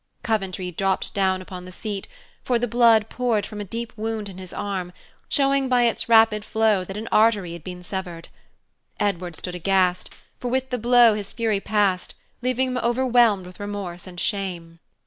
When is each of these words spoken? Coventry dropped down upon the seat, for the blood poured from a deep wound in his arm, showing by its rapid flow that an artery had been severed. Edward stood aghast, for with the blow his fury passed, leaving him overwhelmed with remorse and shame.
Coventry 0.23 0.71
dropped 0.71 1.13
down 1.13 1.43
upon 1.43 1.65
the 1.65 1.71
seat, 1.71 2.07
for 2.43 2.57
the 2.57 2.67
blood 2.67 3.07
poured 3.07 3.45
from 3.45 3.61
a 3.61 3.63
deep 3.63 3.93
wound 3.95 4.29
in 4.29 4.39
his 4.39 4.51
arm, 4.51 4.93
showing 5.29 5.69
by 5.69 5.83
its 5.83 6.09
rapid 6.09 6.43
flow 6.43 6.83
that 6.83 6.97
an 6.97 7.07
artery 7.11 7.53
had 7.53 7.63
been 7.63 7.83
severed. 7.83 8.27
Edward 8.99 9.35
stood 9.35 9.53
aghast, 9.53 10.09
for 10.39 10.47
with 10.47 10.71
the 10.71 10.79
blow 10.79 11.13
his 11.13 11.33
fury 11.33 11.59
passed, 11.59 12.15
leaving 12.41 12.69
him 12.69 12.77
overwhelmed 12.79 13.45
with 13.45 13.59
remorse 13.59 14.07
and 14.07 14.19
shame. 14.19 14.79